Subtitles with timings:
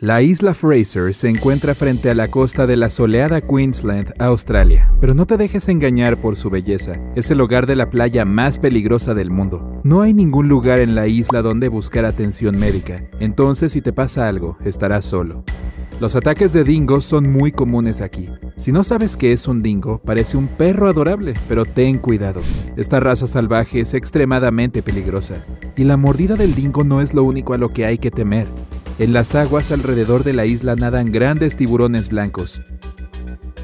[0.00, 5.14] La isla Fraser se encuentra frente a la costa de la soleada Queensland, Australia, pero
[5.14, 6.98] no te dejes engañar por su belleza.
[7.14, 9.80] Es el hogar de la playa más peligrosa del mundo.
[9.84, 14.26] No hay ningún lugar en la isla donde buscar atención médica, entonces si te pasa
[14.26, 15.44] algo, estarás solo.
[16.00, 18.28] Los ataques de dingos son muy comunes aquí.
[18.56, 22.40] Si no sabes qué es un dingo, parece un perro adorable, pero ten cuidado.
[22.76, 25.46] Esta raza salvaje es extremadamente peligrosa.
[25.76, 28.48] Y la mordida del dingo no es lo único a lo que hay que temer.
[28.96, 32.62] En las aguas alrededor de la isla nadan grandes tiburones blancos.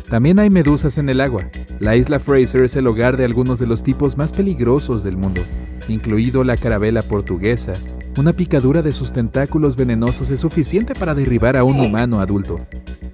[0.09, 1.49] También hay medusas en el agua.
[1.79, 5.43] La isla Fraser es el hogar de algunos de los tipos más peligrosos del mundo,
[5.89, 7.75] incluido la carabela portuguesa.
[8.19, 12.59] Una picadura de sus tentáculos venenosos es suficiente para derribar a un humano adulto.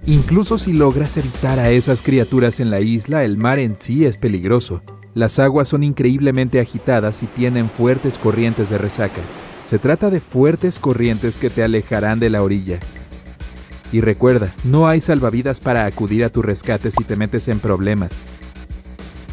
[0.07, 4.17] Incluso si logras evitar a esas criaturas en la isla, el mar en sí es
[4.17, 4.83] peligroso.
[5.13, 9.21] Las aguas son increíblemente agitadas y tienen fuertes corrientes de resaca.
[9.67, 12.79] Se trata de fuertes corrientes que te alejarán de la orilla.
[13.91, 18.25] Y recuerda, no hay salvavidas para acudir a tu rescate si te metes en problemas.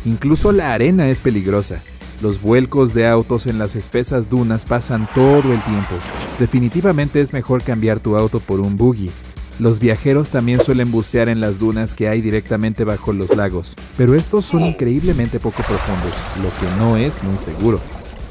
[0.05, 1.83] Incluso la arena es peligrosa.
[2.19, 5.93] Los vuelcos de autos en las espesas dunas pasan todo el tiempo.
[6.39, 9.11] Definitivamente es mejor cambiar tu auto por un buggy.
[9.59, 14.15] Los viajeros también suelen bucear en las dunas que hay directamente bajo los lagos, pero
[14.15, 17.79] estos son increíblemente poco profundos, lo que no es muy seguro.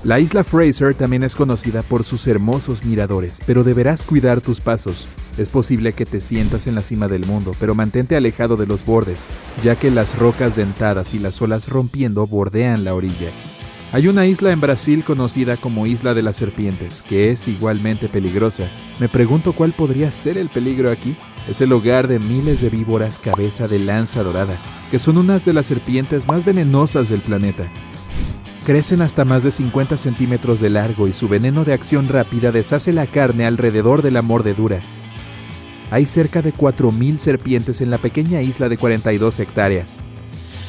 [0.05, 5.09] La isla Fraser también es conocida por sus hermosos miradores, pero deberás cuidar tus pasos.
[5.39, 8.85] Es posible que te sientas en la cima del mundo, pero mantente alejado de los
[8.85, 9.29] bordes,
[9.63, 13.31] ya que las rocas dentadas y las olas rompiendo bordean la orilla.
[13.93, 18.65] Hay una isla en Brasil conocida como Isla de las Serpientes, que es igualmente peligrosa.
[18.99, 21.15] Me pregunto cuál podría ser el peligro aquí.
[21.47, 24.57] Es el hogar de miles de víboras cabeza de lanza dorada,
[24.91, 27.71] que son unas de las serpientes más venenosas del planeta.
[28.65, 32.93] Crecen hasta más de 50 centímetros de largo y su veneno de acción rápida deshace
[32.93, 34.81] la carne alrededor de la mordedura.
[35.91, 40.01] Hay cerca de 4.000 serpientes en la pequeña isla de 42 hectáreas.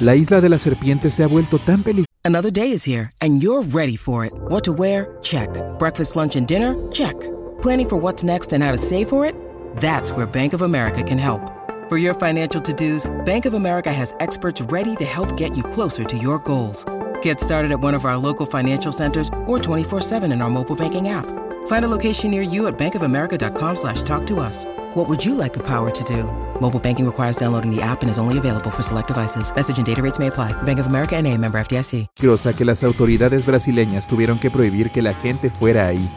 [0.01, 2.09] La isla de las serpientes se ha vuelto tan peligrosa.
[2.25, 4.33] Another day is here and you're ready for it.
[4.49, 5.15] What to wear?
[5.21, 5.49] Check.
[5.77, 6.75] Breakfast, lunch, and dinner?
[6.91, 7.15] Check.
[7.61, 9.35] Planning for what's next and how to save for it?
[9.79, 11.41] That's where Bank of America can help.
[11.89, 16.03] For your financial to-dos, Bank of America has experts ready to help get you closer
[16.05, 16.85] to your goals.
[17.23, 21.09] Get started at one of our local financial centers or 24-7 in our mobile banking
[21.09, 21.25] app.
[21.67, 24.65] Find a location near you at bankofamerica.com slash talk to us.
[24.93, 26.23] What would you like the power to do?
[26.61, 29.53] Mobile banking requires downloading the app and is only available for select devices.
[29.53, 30.51] Message and data rates may apply.
[30.63, 32.07] Bank of America NA, member FDIC.
[32.55, 36.09] que las autoridades brasileñas tuvieron que prohibir que la gente fuera ahí.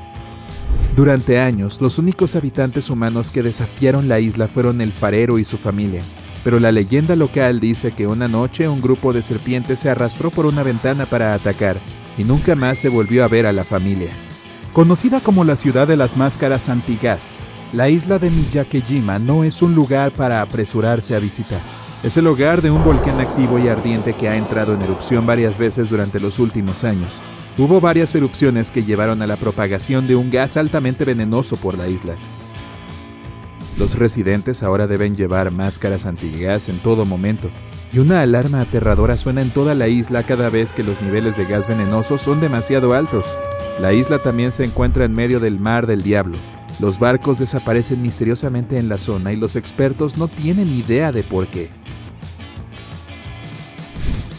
[0.96, 5.56] Durante años, los únicos habitantes humanos que desafiaron la isla fueron el farero y su
[5.56, 6.02] familia
[6.46, 10.46] pero la leyenda local dice que una noche un grupo de serpientes se arrastró por
[10.46, 11.76] una ventana para atacar
[12.16, 14.12] y nunca más se volvió a ver a la familia.
[14.72, 17.40] Conocida como la ciudad de las máscaras antigas,
[17.72, 21.60] la isla de Miyakejima no es un lugar para apresurarse a visitar.
[22.04, 25.58] Es el hogar de un volcán activo y ardiente que ha entrado en erupción varias
[25.58, 27.24] veces durante los últimos años.
[27.58, 31.88] Hubo varias erupciones que llevaron a la propagación de un gas altamente venenoso por la
[31.88, 32.14] isla.
[33.78, 37.50] Los residentes ahora deben llevar máscaras antigas en todo momento,
[37.92, 41.44] y una alarma aterradora suena en toda la isla cada vez que los niveles de
[41.44, 43.38] gas venenoso son demasiado altos.
[43.78, 46.38] La isla también se encuentra en medio del mar del diablo.
[46.80, 51.46] Los barcos desaparecen misteriosamente en la zona y los expertos no tienen idea de por
[51.46, 51.68] qué.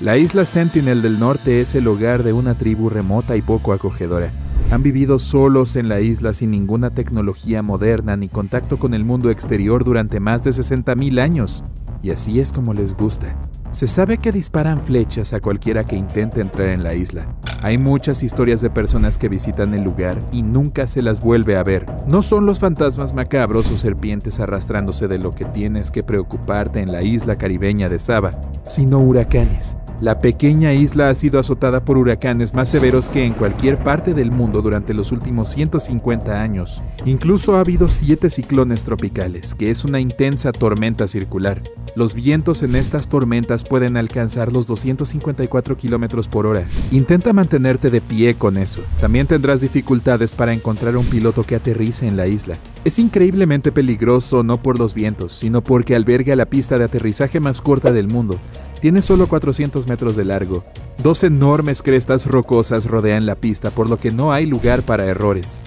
[0.02, 4.32] La isla Sentinel del Norte es el hogar de una tribu remota y poco acogedora.
[4.70, 9.30] Han vivido solos en la isla sin ninguna tecnología moderna ni contacto con el mundo
[9.30, 11.64] exterior durante más de 60.000 años,
[12.04, 13.38] y así es como les gusta.
[13.72, 17.34] Se sabe que disparan flechas a cualquiera que intente entrar en la isla.
[17.64, 21.64] Hay muchas historias de personas que visitan el lugar y nunca se las vuelve a
[21.64, 21.86] ver.
[22.06, 26.92] No son los fantasmas macabros o serpientes arrastrándose de lo que tienes que preocuparte en
[26.92, 32.54] la isla caribeña de Saba, sino huracanes, La pequeña isla ha sido azotada por huracanes
[32.54, 36.84] más severos que en cualquier parte del mundo durante los últimos 150 años.
[37.06, 41.64] Incluso ha habido siete ciclones tropicales, que es una intensa tormenta circular.
[41.96, 46.68] Los vientos en estas tormentas pueden alcanzar los 254 kilómetros por hora.
[46.92, 48.84] Intenta mantenerte de pie con eso.
[49.02, 52.56] También tendrás dificultades para encontrar un piloto que aterrice en la isla.
[52.86, 57.62] Es increíblemente peligroso no por los vientos, sino porque alberga la pista de aterrizaje más
[57.62, 58.40] corta del mundo.
[58.80, 60.64] Tiene solo 400 metros de largo.
[61.02, 65.62] Dos enormes crestas rocosas rodean la pista, por lo que no hay lugar para errores.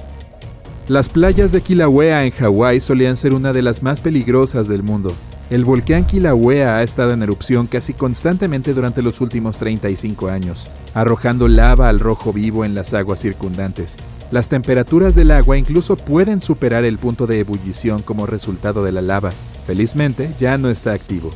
[0.86, 5.12] Las playas de Kilauea en Hawái solían ser una de las más peligrosas del mundo.
[5.48, 11.48] El volcán Kilauea ha estado en erupción casi constantemente durante los últimos 35 años, arrojando
[11.48, 13.96] lava al rojo vivo en las aguas circundantes.
[14.30, 19.02] Las temperaturas del agua incluso pueden superar el punto de ebullición como resultado de la
[19.02, 19.30] lava.
[19.66, 21.30] Felizmente, ya no está activo.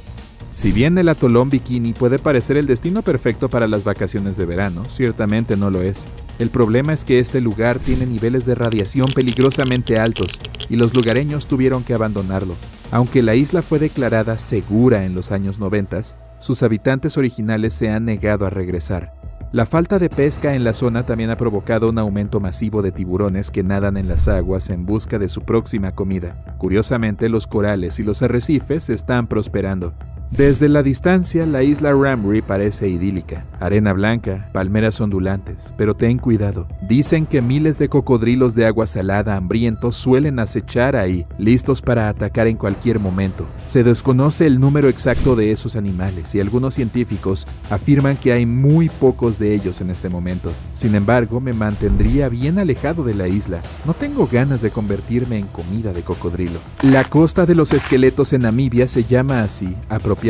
[0.55, 4.85] Si bien el atolón Bikini puede parecer el destino perfecto para las vacaciones de verano,
[4.85, 6.06] ciertamente no lo es.
[6.39, 10.41] El problema es que este lugar tiene niveles de radiación peligrosamente altos
[10.71, 12.55] y los lugareños tuvieron que abandonarlo.
[12.93, 16.01] Aunque la isla fue declarada segura en los años 90,
[16.39, 19.11] sus habitantes originales se han negado a regresar.
[19.51, 23.51] La falta de pesca en la zona también ha provocado un aumento masivo de tiburones
[23.51, 26.56] que nadan en las aguas en busca de su próxima comida.
[26.59, 29.93] Curiosamente, los corales y los arrecifes están prosperando,
[30.36, 33.44] desde la distancia, la isla Ramri parece idílica.
[33.60, 36.66] Arena blanca, palmeras ondulantes, pero ten cuidado.
[36.88, 42.48] Dicen que miles de cocodrilos de agua salada hambrientos suelen acechar ahí, listos para atacar
[42.48, 43.46] en cualquier momento.
[43.62, 48.88] Se desconoce el número exacto de esos animales y algunos científicos afirman que hay muy
[48.88, 50.50] pocos de ellos en este momento.
[50.72, 53.62] Sin embargo, me mantendría bien alejado de la isla.
[53.84, 56.58] No tengo ganas de convertirme en comida de cocodrilo.
[56.82, 60.24] La costa de los esqueletos en Namibia se llama así, apropiadamente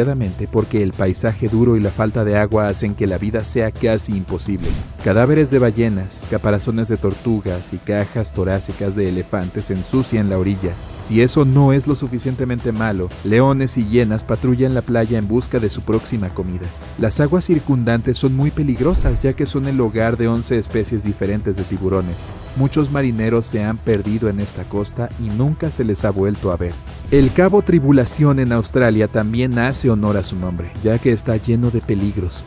[0.50, 4.16] porque el paisaje duro y la falta de agua hacen que la vida sea casi
[4.16, 4.68] imposible.
[5.04, 10.72] Cadáveres de ballenas, caparazones de tortugas y cajas torácicas de elefantes ensucian la orilla.
[11.00, 15.60] Si eso no es lo suficientemente malo, leones y hienas patrullan la playa en busca
[15.60, 16.66] de su próxima comida.
[16.98, 21.56] Las aguas circundantes son muy peligrosas ya que son el hogar de 11 especies diferentes
[21.56, 22.30] de tiburones.
[22.56, 26.56] Muchos marineros se han perdido en esta costa y nunca se les ha vuelto a
[26.56, 26.72] ver.
[27.10, 31.70] El Cabo Tribulación en Australia también hace honor a su nombre, ya que está lleno
[31.70, 32.46] de peligros.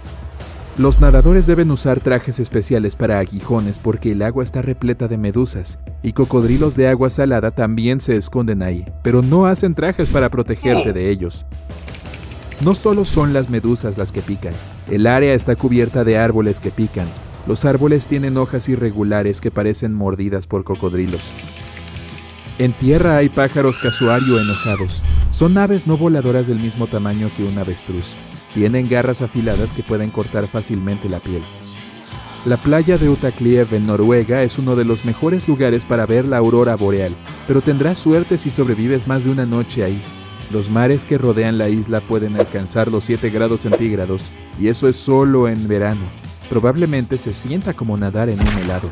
[0.77, 5.79] Los nadadores deben usar trajes especiales para aguijones porque el agua está repleta de medusas,
[6.03, 10.91] y cocodrilos de agua salada también se esconden ahí, pero no hacen trajes para protegerte
[10.91, 11.45] de ellos.
[12.63, 14.53] No solo son las medusas las que pican,
[14.89, 17.07] el área está cubierta de árboles que pican.
[17.45, 21.33] Los árboles tienen hojas irregulares que parecen mordidas por cocodrilos.
[22.59, 25.03] En tierra hay pájaros casuario enojados.
[25.29, 28.15] Son aves no voladoras del mismo tamaño que un avestruz.
[28.55, 31.43] Tienen garras afiladas que pueden cortar fácilmente la piel.
[32.45, 36.37] La playa de Utakliev en Noruega es uno de los mejores lugares para ver la
[36.37, 37.15] aurora boreal,
[37.45, 40.01] pero tendrás suerte si sobrevives más de una noche ahí.
[40.49, 44.95] Los mares que rodean la isla pueden alcanzar los 7 grados centígrados, y eso es
[44.95, 46.05] solo en verano.
[46.49, 48.89] Probablemente se sienta como nadar en un helado.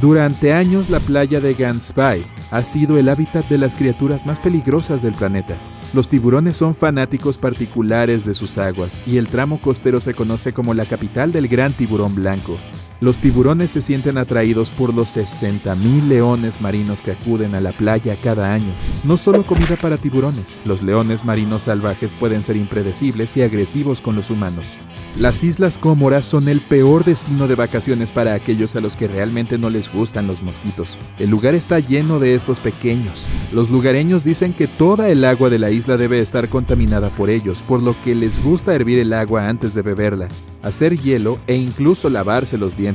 [0.00, 5.02] Durante años la playa de Gansby ha sido el hábitat de las criaturas más peligrosas
[5.02, 5.56] del planeta.
[5.92, 10.74] Los tiburones son fanáticos particulares de sus aguas y el tramo costero se conoce como
[10.74, 12.56] la capital del gran tiburón blanco.
[13.00, 18.18] Los tiburones se sienten atraídos por los 60.000 leones marinos que acuden a la playa
[18.20, 18.72] cada año.
[19.04, 24.16] No solo comida para tiburones, los leones marinos salvajes pueden ser impredecibles y agresivos con
[24.16, 24.78] los humanos.
[25.16, 29.58] Las Islas Cómoras son el peor destino de vacaciones para aquellos a los que realmente
[29.58, 30.98] no les gustan los mosquitos.
[31.20, 33.28] El lugar está lleno de estos pequeños.
[33.52, 37.62] Los lugareños dicen que toda el agua de la isla debe estar contaminada por ellos,
[37.62, 40.26] por lo que les gusta hervir el agua antes de beberla,
[40.64, 42.87] hacer hielo e incluso lavarse los dientes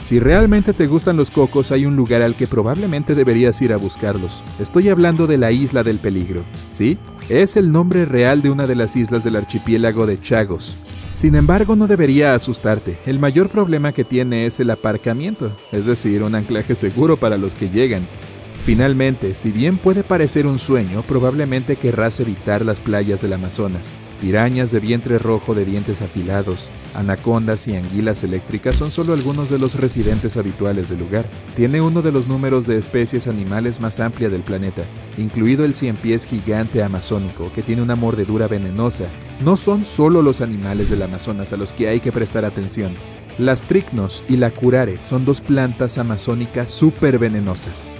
[0.00, 3.76] si realmente te gustan los cocos, hay un lugar al que probablemente deberías ir a
[3.76, 4.44] buscarlos.
[4.58, 6.44] Estoy hablando de la Isla del Peligro.
[6.68, 6.98] ¿Sí?
[7.28, 10.78] Es el nombre real de una de las islas del archipiélago de Chagos.
[11.12, 12.98] Sin embargo, no debería asustarte.
[13.06, 17.54] El mayor problema que tiene es el aparcamiento, es decir, un anclaje seguro para los
[17.54, 18.06] que llegan.
[18.66, 23.94] Finalmente, si bien puede parecer un sueño, probablemente querrás evitar las playas del Amazonas.
[24.20, 29.60] Pirañas de vientre rojo de dientes afilados, anacondas y anguilas eléctricas son solo algunos de
[29.60, 31.24] los residentes habituales del lugar.
[31.54, 34.82] Tiene uno de los números de especies animales más amplia del planeta,
[35.16, 39.04] incluido el cien pies gigante amazónico, que tiene una mordedura venenosa.
[39.44, 42.96] No son solo los animales del Amazonas a los que hay que prestar atención.
[43.38, 47.92] Las tricnos y la curare son dos plantas amazónicas súper venenosas.